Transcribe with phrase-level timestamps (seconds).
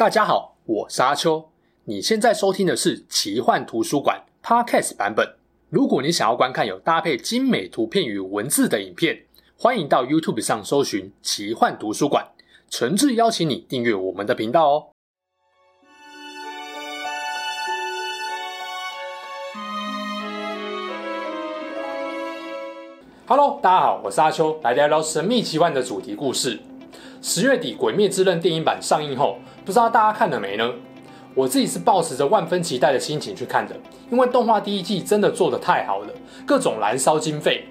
[0.00, 1.50] 大家好，我是阿秋。
[1.84, 5.34] 你现在收听的是奇幻图书馆 Podcast 版本。
[5.68, 9.24] 如果你想要观看有搭配精美图片与文字的影片，
[9.58, 12.28] 欢迎到 YouTube 上搜寻奇幻图书馆。
[12.70, 14.86] 诚挚邀请你订阅我们的频道哦。
[23.26, 26.58] Hello，大家好，我是阿秋，来聊聊神秘奇幻的主题故事。
[27.22, 29.38] 十月底，《鬼灭之刃》电影版上映后，
[29.70, 30.68] 不知道大家看了没呢？
[31.32, 33.76] 我自己是抱持着万分期待的心情去看的，
[34.10, 36.08] 因为动画第一季真的做得太好了，
[36.44, 37.62] 各种燃烧经费。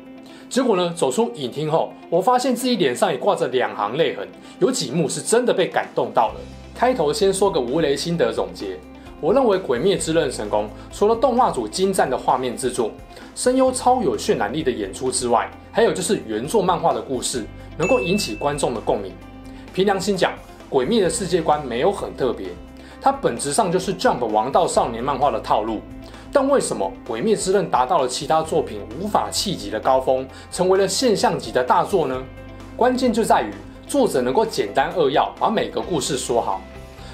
[0.49, 4.25] 结果呢，走出影厅后，我发现自己脸上也挂着两行泪痕，
[4.59, 6.35] 有几幕是真的被感动到了。
[6.73, 8.79] 开头先说个无雷心得总结，
[9.19, 12.91] 我认为《鬼灭之刃》成功，除了动画组精湛的画面制作、
[13.35, 17.43] 声优超有渲染力的演出之外，还有就是原作漫画的故事
[17.77, 19.11] 能够引起观众的共鸣。
[19.73, 20.31] 凭良心讲，
[20.69, 22.49] 《鬼灭》的世界观没有很特别，
[23.01, 25.81] 它本质上就是 Jump 王道少年漫画的套路。
[26.31, 32.21] 但为什么《鬼灭之刃》达到了其他作品无法企及的高峰，成为了现象级的大作呢？
[32.77, 33.51] 关键就在于
[33.87, 36.61] 作者能够简单扼要把每个故事说好，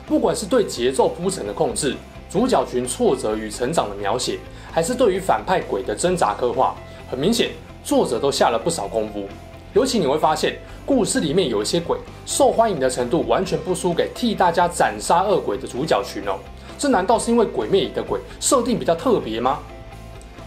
[0.05, 1.95] 不管是对节奏铺陈的控制、
[2.29, 4.37] 主角群挫折与成长的描写，
[4.69, 6.75] 还是对于反派鬼的挣扎刻画，
[7.09, 7.51] 很明显
[7.85, 9.29] 作者都下了不少功夫。
[9.75, 16.39] 尤其你会发现，故事里面有一些鬼受欢迎的程度完全不输给替大家斩杀恶鬼的主角群哦。
[16.77, 19.59] 这难道是因为《鬼灭》里的鬼设定比较特别吗？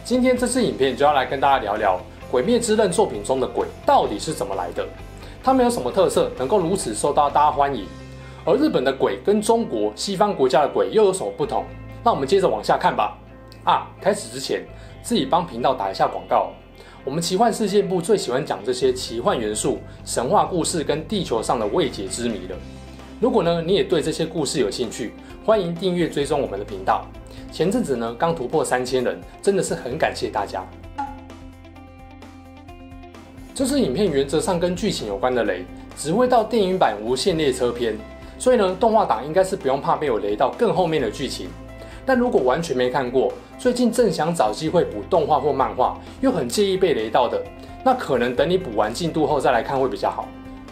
[0.03, 1.99] 今天这支影片就要来跟大家聊聊
[2.31, 4.83] 《鬼灭之刃》作品中的鬼到底是怎么来的，
[5.45, 7.85] 他们有什么特色能够如此受到大家欢迎？
[8.47, 11.67] 而日本的鬼跟中国西方国家的鬼又有什么不同？
[12.03, 13.19] 那我们接着往下看吧。
[13.65, 14.65] 啊，开始之前
[15.03, 16.51] 自己帮频道打一下广告。
[17.09, 22.57] 我们奇幻事件部最喜欢讲这些奇幻元素、神话故事跟地球上的未解之谜了。
[23.19, 27.07] 如果呢，你也对这些故事有兴趣，欢迎订阅追踪我们的频道。
[27.51, 30.63] 前阵子呢，刚突破三千人，真的是很感谢大家。
[33.55, 35.65] 这支影片原则上跟剧情有关的雷，
[35.97, 37.97] 只会到电影版无限列车篇，
[38.39, 41.49] 所以呢，动画党应该是不用怕被我雷到更后面的剧情。
[42.09, 47.39] 但如果完全没看过，最近正想找机会补动画或漫画，又很介意被雷到的，
[47.85, 50.27] 那可能等你补完进度后再来看会比较好。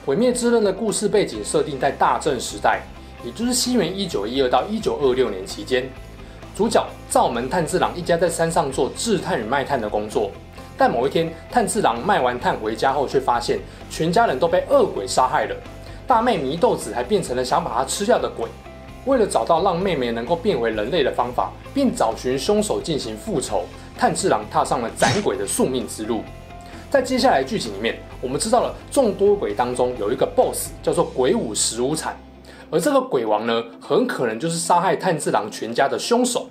[0.07, 2.81] 《毁灭之刃》的故事背景设定在大正时代，
[3.23, 5.87] 也就是西元一九一二到一九二六年期间。
[6.57, 10.31] 主角灶门炭治郎一家在山上做制炭与卖炭的工作，
[10.79, 13.59] 但某一天，炭治郎卖完炭回家后，却发现
[13.91, 15.55] 全家人都被恶鬼杀害了，
[16.07, 18.49] 大妹祢豆子还变成了想把他吃掉的鬼。
[19.07, 23.63] 为了找到让妹妹能够变回人类的方法，并找寻凶手进行复仇，
[23.97, 26.23] 炭治郎踏上了斩鬼的宿命之路。
[26.91, 32.17] 在接下来剧情里面，我们知道了众多鬼当中有一个 BOSS 叫做鬼舞十无惨，
[32.71, 36.49] 而这个鬼王呢，很可能就是杀害炭治郎全家的凶手。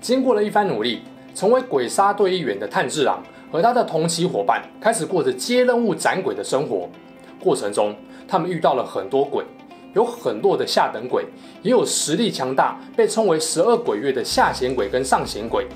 [0.00, 1.02] 经过了一番努力，
[1.34, 3.22] 成为鬼杀队一员的炭治郎
[3.52, 6.88] 和他的同期伙伴开始过着接任务斩鬼的生活。
[7.38, 7.94] 过程中，
[8.26, 9.44] 他们遇到了很多鬼。
[9.94, 11.24] 有很多的下等鬼，
[11.62, 15.66] 也有实力强大，被称为十二鬼月的下弦鬼跟上弦鬼。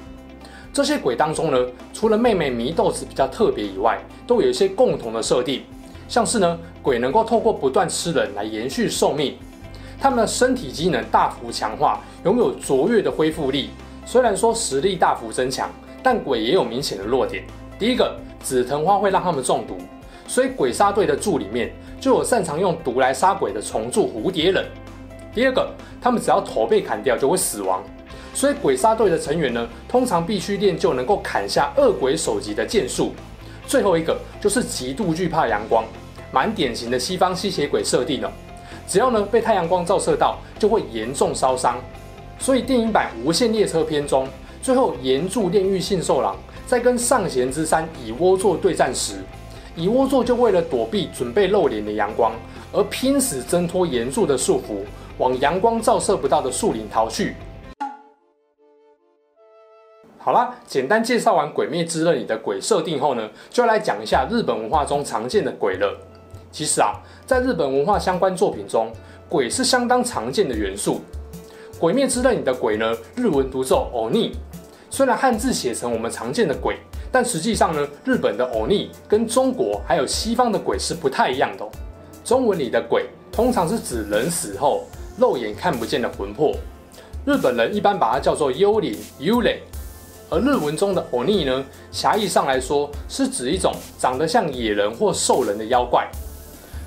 [0.73, 1.59] 这些鬼当中呢，
[1.93, 5.63] 除了妹妹祢豆子比较特别以外，都有一些共同的设定，
[6.09, 9.37] 像是呢，鬼能够透过不断吃人来延续寿命，
[10.01, 13.71] 他们的身体机能大幅强化，拥有卓越的恢复力。
[14.05, 15.71] 虽然说实力大幅增强，
[16.03, 17.45] 但鬼也有明显的弱点。
[17.79, 19.79] 第一个，紫藤花会让他们中毒。
[20.27, 24.65] 所以鬼杀队的柱里面就有擅长用毒来杀鬼的虫柱蝴蝶忍。
[25.35, 25.69] 第二个，
[26.01, 27.83] 他们只要头被砍掉就会死亡，
[28.33, 33.13] 所以鬼杀队的成员呢，通常必须练就能够砍下恶鬼首级的剑术。
[33.67, 35.85] 最后一个就是极度惧怕阳光，
[36.31, 38.33] 蛮典型的西方吸血鬼设定了。
[38.87, 41.79] 只要呢被太阳光照射到，就会严重烧伤。
[42.39, 44.29] 所以电影版无限列车篇中，
[44.61, 46.37] 最后炎柱炼狱杏寿郎
[46.67, 49.15] 在跟上弦之山蚁窝座对战时。
[49.77, 52.33] 蚁窝座就为了躲避准备露脸的阳光，
[52.73, 54.85] 而拼死挣脱炎柱的束缚，
[55.19, 57.35] 往阳光照射不到的树林逃去。
[60.17, 66.01] 好啦，简单介绍完《鬼灭之刃》里的鬼设定后呢，就要来讲一下日本文化中常见的鬼了。
[66.53, 66.95] 其实啊，
[67.27, 68.93] 在日本文化相关作品中，
[69.29, 71.01] 鬼是相当常见的元素。
[71.81, 74.31] 《鬼灭之刃》里的鬼呢，日文读作 “Oni”，
[74.89, 76.79] 虽然汉字写成我们常见的鬼。
[77.15, 81.65] 但实际上呢，日本的欧尼跟中国还有西方的鬼是不太一样的。
[82.25, 86.57] 中文里的鬼通常是指人死后肉眼看不见的魂魄，
[87.25, 89.59] 日本人一般把它叫做幽灵 （yure），。
[90.29, 96.11] 而日文中的欧尼呢，狭义上来说是指一种长得像野人或兽人的妖怪。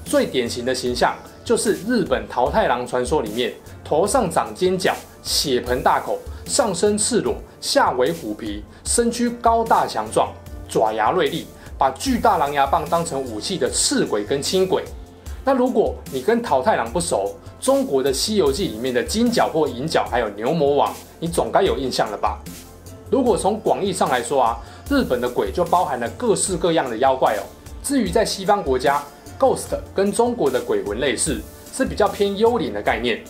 [0.03, 1.15] 最典型的形象
[1.45, 3.53] 就是日本桃太郎传说里面
[3.87, 4.93] 头上长尖角，
[5.23, 10.27] 血盆大口，上身赤裸，下为虎皮，身躯高大强壮，
[10.67, 11.47] 爪牙锐利，
[11.77, 14.83] 把巨大狼牙棒当成武器的赤鬼跟青鬼。
[15.45, 22.39] 那如果你跟桃太郎不熟，中国的《西游记》里面的金角或银角，还有牛魔王，你总该有印象了吧？
[23.09, 24.57] 如果从广义上来说啊，
[24.89, 27.41] 日本的鬼就包含了各式各样的妖怪哦。
[27.81, 29.01] 至于在西方国家
[29.39, 31.41] ，ghost 跟中国的鬼魂类似，
[31.71, 33.23] 是比较偏幽灵的概念。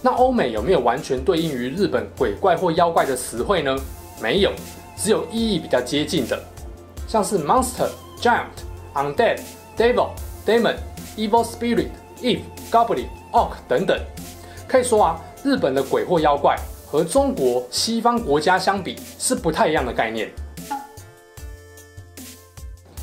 [0.00, 3.76] 那欧美有没有完全对应于日本鬼怪或妖怪的词汇呢？
[4.20, 4.52] 没有，
[4.96, 6.40] 只有意义比较接近的，
[7.08, 7.88] 像是 monster、
[8.20, 8.46] giant、
[8.94, 9.40] undead、
[9.76, 10.10] devil、
[10.46, 10.76] demon、
[11.16, 11.88] evil spirit、
[12.20, 12.40] if、
[12.70, 13.98] goblin、orc 等等。
[14.68, 16.56] 可以说啊，日本的鬼或妖怪
[16.86, 20.30] 和中国西方国家相比是不太一样的概念。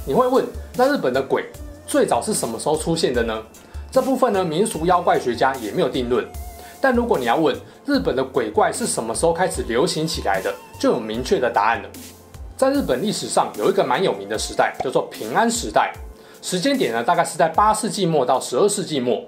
[0.06, 0.46] 你会问，
[0.78, 1.46] 那日本的鬼
[1.86, 3.44] 最早是什么时候出现的呢？
[3.92, 6.26] 这部分呢，民俗妖怪学家也没有定论。
[6.86, 11.90] 但如果你要问日本的鬼怪是什么时候开始流行起来的，就有明确的答案了。
[12.56, 15.92] 在日本历史上有一个蛮有名的时代，叫做平安时代。
[16.44, 19.20] 时间点呢，大概是在八世纪末到十二世纪末。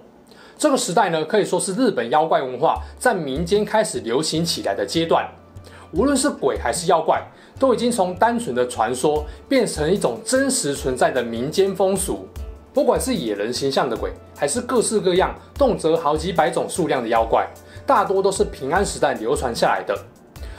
[0.55, 5.27] 这个时代呢，可以说是日本妖怪文化在民间开始流行起来的阶段。
[5.93, 7.19] 无论是鬼还是妖怪，
[7.57, 12.27] 都已经从单纯的传说变成一种真实存在的民间风俗。
[12.77, 17.47] 不管是野人形象的鬼，还是各式各样、动辄好几百种数量的妖怪，
[17.87, 19.97] 大多都是平安时代流传下来的。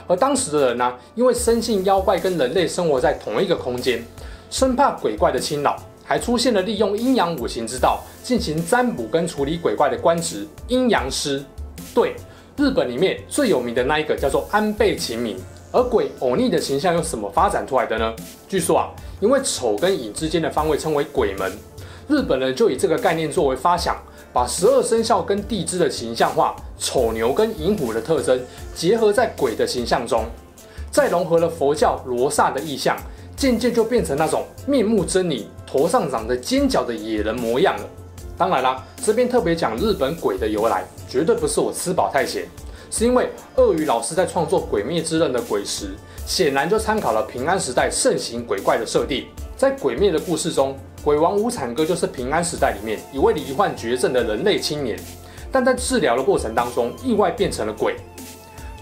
[0.05, 4.03] 而当时的人呢、因为深信妖怪跟人类生活在同一个空间，
[4.51, 11.41] 生怕鬼怪的侵扰，还出现了利用阴阳五行之道进行占卜跟处理鬼怪的官职——阴阳师。
[11.95, 12.17] 对，
[12.57, 15.37] 日本里面最有名的那一个叫做安倍晴明。
[15.71, 18.13] 而鬼偶逆的形象又怎么发展出来的呢？
[18.49, 18.89] 据说啊，
[19.21, 21.49] 因为丑跟寅之间的方位称为鬼门。
[22.09, 23.95] 日本人就以这个概念作为发想，
[24.33, 28.41] 把十二生肖跟地支的形象化，丑牛跟寅虎的特征
[28.73, 30.25] 结合在鬼的形象中，
[30.89, 32.97] 再融合了佛教罗刹的意象，
[33.37, 37.83] 渐渐就变成那种面目狰狞、头上长着尖角的野人模样了。
[38.35, 42.47] 当然啦，这边特别讲日本鬼的由来，绝对不是我吃饱太闲，
[42.89, 45.91] 是因为鳄鱼老师在创作《鬼灭之刃》的鬼时，
[46.25, 50.75] 显然就参考了平安时代盛行鬼怪的设定，在鬼灭的故事中。
[51.03, 54.99] 鬼王无惨哥就是平安时代里面一位罹患绝症的人类青年，
[55.49, 57.95] 但在治疗的过程当中意外变成了鬼。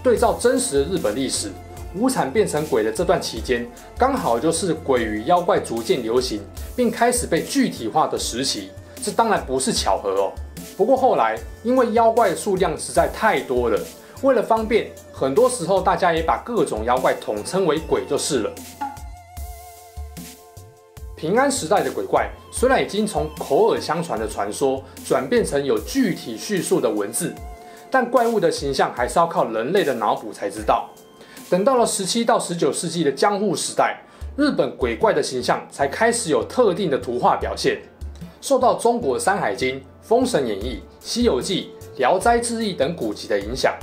[0.02, 1.50] 对照真实的日本历史，
[1.94, 3.64] 无惨变成鬼的这段期间，
[3.96, 6.40] 刚好就是鬼与妖怪逐渐流行
[6.74, 8.70] 并开始被具体化的时期。
[9.00, 10.32] 这当然不是巧合哦。
[10.76, 13.80] 不过后来因为妖怪数量实在太多了，
[14.22, 18.52] 为了方便，很多时候大家也把各种妖怪统称为鬼就是了。
[21.18, 27.34] 平安时代的鬼怪虽然已经从口耳相传的传说转变成有具体叙述的文字，
[27.90, 30.88] 但怪物的形象还是要靠人类的脑补才知道。
[31.50, 34.00] 等到了十七到十九世纪的江户时代，
[34.36, 37.80] 日本鬼怪的形象才开始有特定的图画表现。
[38.40, 43.74] 受到中国《山海经》《封神演义》《西游记》《聊斋志异》等古籍的影响，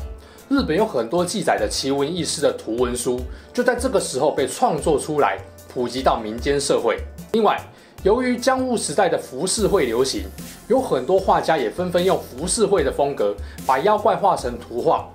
[0.48, 3.20] 日本有很多记载的奇闻异事的图文书，
[3.52, 5.38] 就在这个时候被创作出来，
[5.68, 6.98] 普及到民间社会。
[7.36, 7.60] 另外，
[8.04, 10.24] 由于江户时代的浮世绘流行，
[10.70, 13.36] 有很多画家也纷纷用浮世绘的风格
[13.68, 15.06] 把妖怪画成图画。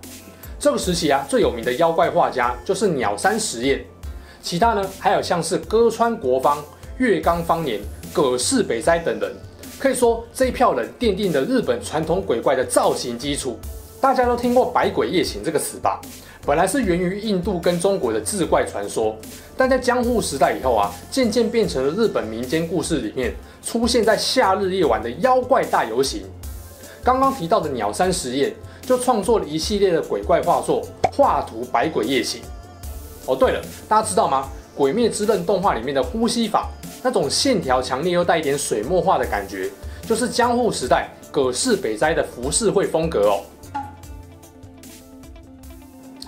[0.59, 3.83] 这个时期啊，最有名的妖怪画家就是鸟山石彦。
[4.43, 6.63] 其他呢，还有像是歌川国芳、
[6.99, 7.81] 月冈芳年、
[8.13, 9.35] 葛饰北斋等人。
[9.79, 13.59] 可以说，这一票人奠定了日本传统鬼怪的造型基础。
[13.99, 15.99] 大家都听过“百鬼夜行”这个词吧？
[16.51, 19.15] 本来是源于印度跟中国的志怪传说，
[19.57, 23.33] 但在江户时代以后啊，渐渐变成了日本民间故事里面
[23.65, 26.25] 出现在夏日夜晚的妖怪大游行。
[27.05, 28.53] 刚刚提到的鸟山石彦
[28.83, 30.83] 就创作了一系列的鬼怪画作，
[31.17, 32.43] 画图《百鬼夜行》。
[33.27, 34.49] 哦，对了，大家知道吗？
[34.77, 36.69] 《鬼灭之刃》动画里面的呼吸法，
[37.01, 39.71] 那种线条强烈又带一点水墨画的感觉，
[40.05, 43.39] 就是江户时代葛饰北斋的浮世绘风格哦。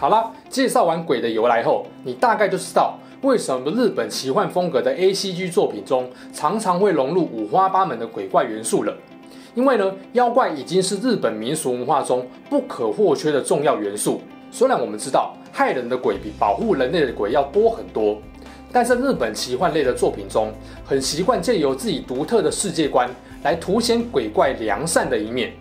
[0.02, 8.92] 好了，介绍完鬼的由来后，你大概就知道为什么日本奇幻风格的 ACG 作品中常常会融入五花八门的鬼怪元素了。
[9.54, 14.20] 因为呢，妖怪已经是日本民俗文化中不可或缺的重要元素。
[14.50, 18.20] 虽然我们知道害人的鬼比保护人类的鬼要多很多，
[18.72, 20.52] 但是日本奇幻类的作品中，
[20.84, 23.08] 很习惯借由自己独特的世界观
[23.44, 25.52] 来凸显鬼怪良善的一面。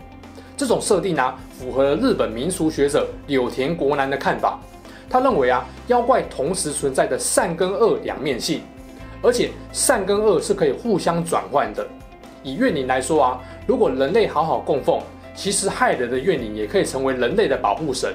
[0.62, 4.60] 这种设定啊，符合了日本民俗学者柳田国男的看法。
[5.10, 8.62] 他认为啊，妖怪同时存在的善跟恶两面性，
[9.24, 11.84] 而且善跟恶是可以互相转换的。
[12.44, 15.02] 以怨灵来说啊，如果人类好好供奉，
[15.34, 18.14] 其实害人的怨灵也可以成为人类的保护神，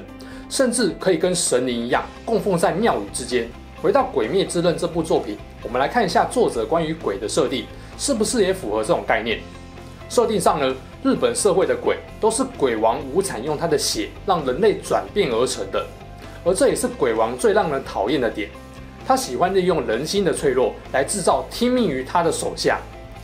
[0.48, 3.48] 甚至可以跟神灵一样供奉在庙宇之间。
[3.82, 7.66] 回到《鬼灭之刃》这部作品，我们来看一下作者关于鬼的设定，
[7.98, 9.40] 是不是也符合这种概念？
[10.08, 10.72] 设定上呢，
[11.06, 15.86] 日本社会的鬼都是鬼王无惨用他的血让人类转变而成的，
[16.44, 18.50] 而这也是鬼王最让人讨厌的点。
[19.06, 22.80] 他喜欢利用人心的脆弱来制造听命于他的手下，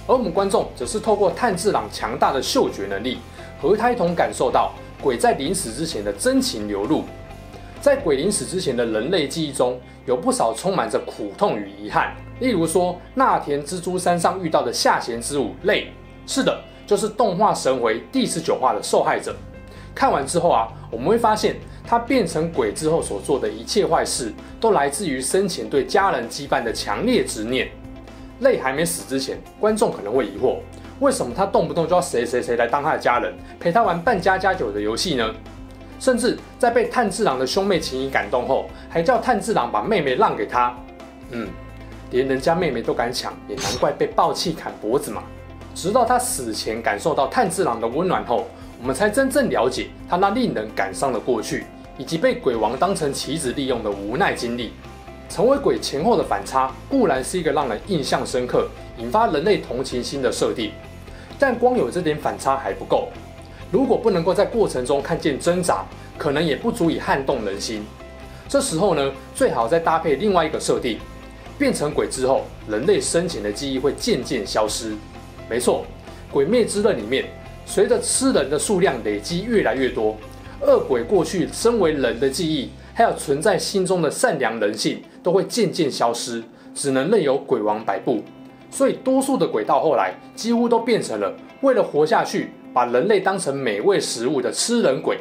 [0.07, 3.19] 而我们观众则是透过炭治郎强大的嗅觉能力，
[3.61, 4.71] 和他一同感受到
[5.03, 7.03] 鬼在临死之前的真情流露。
[7.81, 12.15] 在鬼临死之前的人类记忆中，有不少充满着苦痛与遗憾。
[12.39, 15.89] 例如说，那田蜘蛛山上遇到的下弦之舞泪，
[16.29, 19.35] 是的，就是动画神回第十九话的受害者。
[19.95, 21.57] 看完之后啊，我们会发现。
[21.85, 27.69] 他变成鬼之后所做的一切坏事，都来自于生前对家人羁绊的强烈执念。
[28.39, 30.59] 泪还没死之前，观众可能会疑惑，
[31.01, 35.35] 为什么他动不动就要谁谁谁来当他的家人，陪他玩扮家家酒的游戏呢？
[35.99, 40.73] 甚至在被炭治郎的兄妹情谊感动后，还叫炭治郎把妹妹让给他。
[41.31, 41.49] 嗯，
[42.13, 45.25] 连人家妹妹都敢抢，也难怪被爆气砍脖子嘛。
[45.75, 48.47] 直到他死前感受到炭治郎的温暖后，
[48.81, 51.65] 我们才真正了解他那令人感伤的过去，
[51.99, 54.73] 以及被鬼王当成棋子利用的无奈经历。
[55.29, 60.73] 成为鬼前后的反差固然是一个让人印象深刻、引发人类同情心的设定，
[61.39, 63.09] 但光有这点反差还不够。
[63.71, 65.87] 如果不能够在过程中看见挣扎，
[66.19, 67.83] 可能也不足以撼动人心。
[68.47, 70.99] 这时候呢，最好再搭配另外一个设定：
[71.59, 74.95] 变成鬼之后，人类生前的记忆会渐渐消失。
[75.53, 75.85] 没错，
[76.33, 77.27] 《鬼灭之刃》里面。
[77.67, 80.17] 随着吃人的数量累积越来越多，
[80.63, 86.43] 恶鬼过去身为人的记忆，还有存在心中的善良人性，都会渐渐消失，
[86.75, 88.23] 只能任由鬼王摆布。
[88.71, 95.19] 所以，多数的鬼到后来，几乎都变成了为了活下去，把人类当成美味食物的吃人鬼。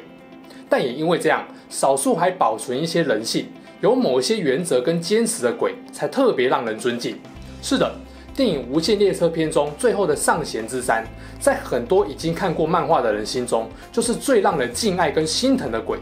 [0.69, 3.47] 但也因为这样，少数还保存一些人性，
[3.81, 7.17] 有某些原则跟坚持的鬼，才特别让人尊敬。
[7.61, 7.93] 是的。
[8.33, 11.05] 电影《无限列车篇》中最后的上弦之山，
[11.39, 15.99] 在很多已经看过漫画的人心中，就是最让人敬爱跟心疼的鬼。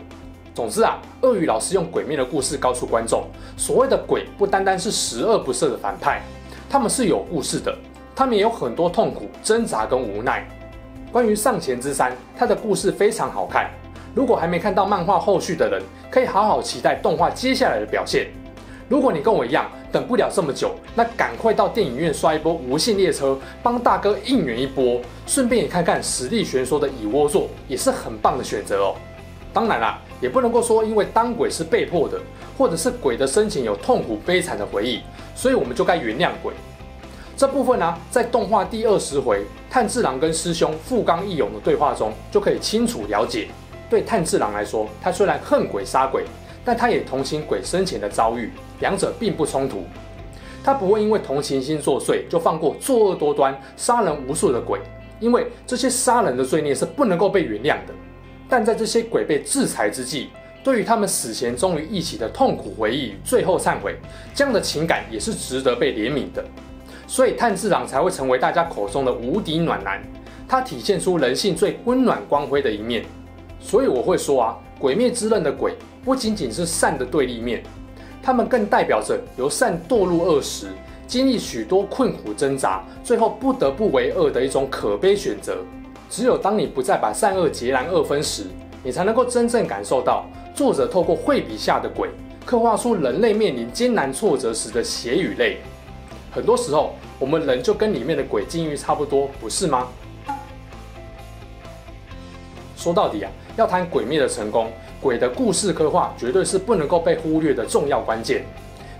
[0.53, 3.23] 总之啊，鳄鱼老师用鬼灭的故事告诉观众，
[3.57, 6.21] 所谓的鬼不单单是十恶不赦的反派，
[6.69, 7.75] 他们是有故事的，
[8.15, 10.47] 他们也有很多痛苦、挣扎跟无奈。
[11.11, 13.71] 关于上弦之山，它的故事非常好看。
[14.13, 15.81] 如果还没看到漫画后续的人，
[16.11, 18.27] 可以好好期待动画接下来的表现。
[18.89, 23.27] 如果你跟我一样等不了这么久，那赶快到电影院刷一波《无限列车》，
[23.61, 28.95] 帮大哥应援一波，顺便也看看实力悬殊的蚁窝座，也是很棒的选择哦。
[29.53, 32.19] 当然啦，也不能够说因为当鬼是被迫的，
[32.57, 35.01] 或者是鬼的生前有痛苦悲惨的回忆，
[35.35, 36.51] 所以我们就该原谅鬼。
[37.37, 43.49] 这部分呢、在动画第二十回炭治郎跟师兄富冈义勇的对话中，就可以清楚了解。
[43.87, 46.25] 对炭治郎来说，他虽然恨鬼杀鬼。
[46.65, 49.83] 但他也同情鬼生前的遭遇，两者并不冲突。
[50.63, 54.79] 他不会因为同情心作祟就放过作恶多端、杀人无数的鬼，
[55.19, 57.93] 因为这些杀人的罪孽是不能够被原谅的。
[58.49, 60.29] 但在这些鬼被制裁之际，
[60.63, 63.95] 对于他们死前终于一起的痛苦回忆与最后忏悔，
[64.35, 66.43] 这样的情感也是值得被怜悯的。
[67.07, 70.01] 所以炭治郎才会成为大家口中的无敌暖男，
[70.47, 73.05] 他体现出人性最温暖光辉的一面。
[73.59, 74.57] 所以我会说啊。
[74.79, 77.61] 鬼灭之刃的鬼不仅仅是善的对立面，
[78.23, 80.67] 他们更代表着由善堕入恶时，
[81.05, 85.57] 经历许多困苦挣扎，最后不得不为恶的一种可悲选择。
[86.09, 88.45] 只有当你不再把善恶截然二分时，
[88.83, 90.25] 你才能够真正感受到
[90.55, 92.09] 作者透过绘笔下的鬼，
[92.45, 95.57] 刻画出人类面临艰难挫折时的血与泪。
[96.31, 99.87] 很多时候，我们人就跟里面的鬼境遇差不多，不是吗？
[102.77, 103.29] 说到底啊。
[103.57, 108.43] 要谈鬼灭的成功，鬼的故事刻画绝对是不能够被忽略的重要关键。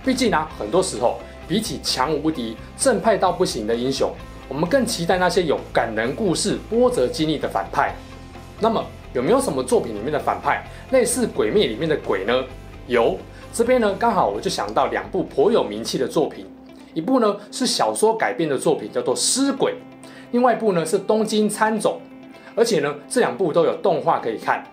[0.04, 4.10] 毕竟啊，很多时候比起强无敌、正派到不行的英雄，
[4.48, 7.94] 我们更期待那些有感人故事、波折经历的反派。
[8.60, 12.44] 那么，有没有什么作品里面的反派类似鬼灭里面的鬼呢？
[12.86, 13.18] 有，
[13.52, 16.46] 这边呢刚好我就想到两部颇有名气的作品，
[16.94, 19.72] 一部呢是小说改编的作品，叫做《尸鬼》，
[20.30, 22.00] 另外一部呢是《东京喰种》。
[22.56, 24.64] 而且呢，这两部都有动画可以看。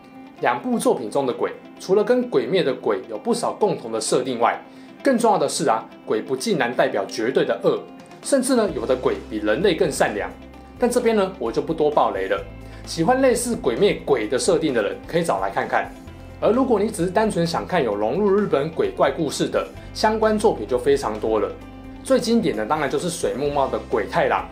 [0.41, 4.59] 两部作品中的鬼，除了跟《鬼灭》的鬼有不少共同的设定外，
[5.03, 7.79] 更重要的是啊，鬼不竟然代表绝对的恶，
[8.21, 10.29] 甚至呢，有的鬼比人类更善良。
[10.77, 12.39] 但这边呢，我就不多爆雷了。
[12.85, 15.91] 喜欢类似《鬼灭》鬼的设定的人，可以找来看看。
[16.39, 21.51] 而如果你只是单纯想看有融入日本鬼怪故事的相关作品，就非常多了。
[22.03, 24.43] 最经典的当然就是水木茂的《鬼太郎》。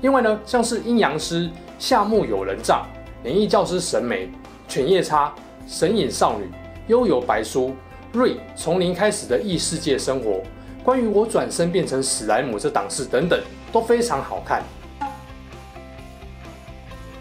[0.00, 1.50] 另外呢，像是阴阳师。
[1.78, 2.86] 夏目友人帐，
[3.22, 4.30] 灵异教师神眉、
[4.68, 5.32] 犬夜叉、
[5.66, 6.50] 神隐少女、
[6.88, 7.74] 幽游白书、
[8.12, 10.42] 瑞从零开始的异世界生活，
[10.82, 13.40] 关于我转身变成史莱姆这档事等等
[13.72, 14.62] 都非常好看。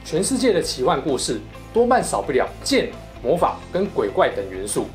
[0.03, 1.39] 全世界的奇幻故事
[1.73, 2.89] 多半少不了剑、
[3.23, 4.87] 魔法跟鬼怪等元素，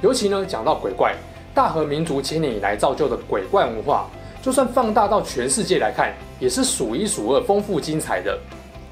[0.00, 1.14] 尤其呢讲到鬼怪，
[1.54, 4.08] 大和民族千年以来造就的鬼怪文化，
[4.42, 8.38] 就算放大到全世界来看，也是数一数二丰富精彩的。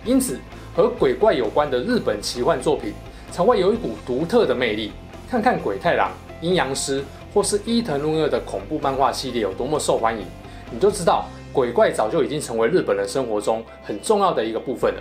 [0.05, 0.39] 因此，
[0.75, 2.93] 和鬼怪有关的日本奇幻作品，
[3.31, 4.91] 才会有一股独特的魅力。
[5.31, 7.03] 看看鬼太郎、阴阳师，
[7.33, 10.25] 或是伊藤润二的恐怖漫画系列有多么受欢迎，
[10.73, 15.01] 你就知道鬼怪早就已经成为日本人生活中很重要的一个部分了。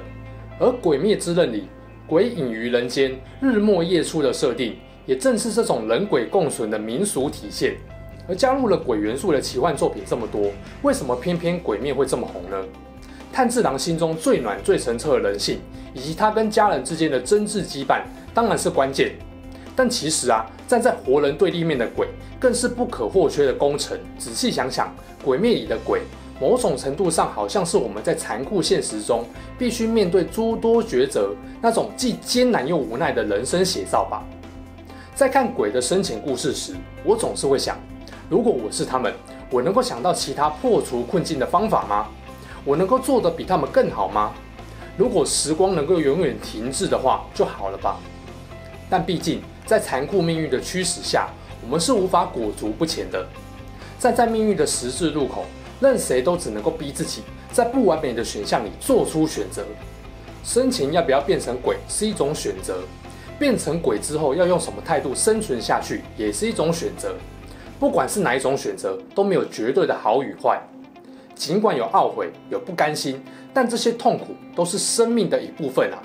[0.60, 1.68] 而《鬼灭之刃》里
[2.06, 4.78] 鬼隐于人间、日没夜出的设定，
[5.08, 7.76] 也正是这种人鬼共存的民俗体现。
[8.28, 10.52] 而加入了鬼元素的奇幻作品这么多，
[10.84, 12.64] 为什么偏偏鬼灭会这么红呢？
[13.34, 15.60] 炭治郎心中最暖、最澄澈的人性，
[15.92, 19.14] 以及他跟家人之间的真挚羁绊，当然是关键。
[19.76, 22.08] 但其实啊，站在活人对立面的鬼，
[22.40, 24.00] 更是不可或缺的功臣。
[24.20, 24.94] 仔细想想，
[25.26, 26.02] 鬼灭里的鬼，
[26.40, 29.26] 某种程度上好像是我们在残酷现实中
[29.58, 34.24] 必须面对诸多抉择，那种既艰难又无奈的人生写照吧。
[35.16, 37.80] 在看鬼的生前故事时，我总是会想，
[38.30, 39.12] 如果我是他们，
[39.50, 42.06] 我能够想到其他破除困境的方法吗？
[42.66, 44.32] 我能够做得比他们更好吗？
[44.96, 48.00] 如果时光能够永远停滞的话，就好了吧。
[48.90, 51.30] 但毕竟在残酷命运的驱使下，
[51.64, 53.26] 我们是无法裹足不前的。
[53.98, 55.46] 站在命运的十字路口，
[55.80, 59.66] 任谁都只能够逼自己在不完美的选项里做出选择。
[60.44, 62.84] 生前要不要变成鬼是一种选择，
[63.40, 67.16] 变成鬼之后要用什么态度生存下去也是一种选择。
[67.80, 70.62] 不管是哪一种选择，都没有绝对的好与坏。
[71.36, 73.22] 尽管有懊悔，有不甘心，
[73.54, 76.00] 但这些痛苦都是生命的一部分啊。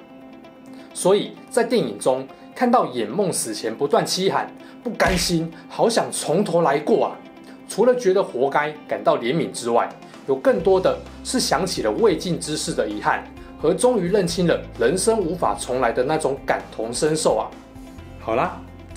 [0.93, 4.51] 所以在电影中看到魇梦死前不断凄喊
[4.83, 7.17] “不甘心，好想从头来过啊”，
[7.69, 9.89] 除了觉得活该、感到怜悯之外，
[10.27, 13.25] 有更多的是想起了未尽之事的遗憾，
[13.61, 17.47] 和终于认清了人生无法重来的那种感同身受啊。
[18.19, 18.61] 好啦。